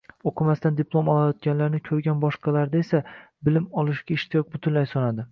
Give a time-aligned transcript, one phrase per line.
[0.29, 3.01] Oʻqimasdan diplom olayotganlarni koʻrgan boshqalarda esa
[3.49, 5.27] bilim olishga ishtiyoq butunlay soʻnadi.